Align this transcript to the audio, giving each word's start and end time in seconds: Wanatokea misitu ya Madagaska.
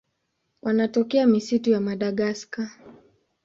Wanatokea 0.61 1.27
misitu 1.27 1.69
ya 1.69 1.81
Madagaska. 1.81 2.71